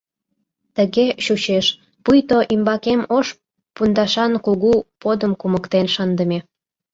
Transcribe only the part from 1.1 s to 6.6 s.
чучеш, пуйто ӱмбакем ош пундашан кугу подым кумыктен шындыме.